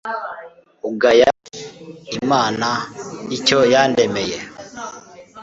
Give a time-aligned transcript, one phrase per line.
[0.89, 1.29] ugaya
[2.19, 2.69] imana
[3.37, 4.37] icyo yandemeye